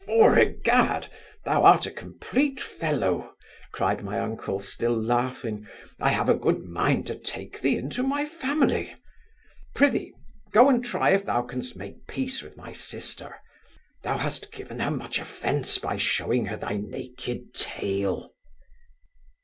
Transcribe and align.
'Foregad! 0.07 1.09
thou 1.45 1.61
are 1.61 1.79
a 1.85 1.91
complete 1.91 2.59
fellow 2.59 3.35
(cried 3.71 4.03
my 4.03 4.19
uncle, 4.19 4.59
still 4.59 4.99
laughing) 4.99 5.67
I 5.99 6.09
have 6.09 6.27
a 6.27 6.33
good 6.33 6.63
mind 6.63 7.05
to 7.05 7.13
take 7.15 7.61
thee 7.61 7.77
into 7.77 8.01
my 8.01 8.25
family 8.25 8.95
Prithee, 9.75 10.15
go 10.53 10.69
and 10.69 10.83
try 10.83 11.11
if 11.11 11.25
thou 11.25 11.43
can'st 11.43 11.75
make 11.75 12.07
peace 12.07 12.41
with 12.41 12.57
my 12.57 12.73
sister 12.73 13.35
Thou 14.01 14.17
ha'st 14.17 14.51
given 14.51 14.79
her 14.79 14.89
much 14.89 15.19
offence 15.19 15.77
by 15.77 15.97
shewing 15.97 16.47
her 16.47 16.57
thy 16.57 16.77
naked 16.77 17.53
tail. 17.53 18.31